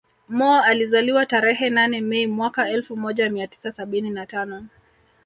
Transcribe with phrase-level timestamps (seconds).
[0.29, 4.67] Mo alizaliwa tarehe nane Mei mwaka elfu moja mia tisa sabini na tano